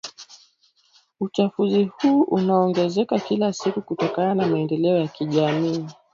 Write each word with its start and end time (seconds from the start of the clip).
Uchafuzi 1.19 1.83
huu 1.97 2.21
unaongezeka 2.21 3.19
kila 3.19 3.53
siku 3.53 3.81
kutokana 3.81 4.35
na 4.35 4.47
maendeleo 4.47 4.97
ya 4.97 5.07
kijamii 5.07 5.85